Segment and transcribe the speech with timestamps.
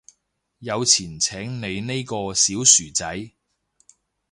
[0.57, 3.31] 有錢請你呢個小薯仔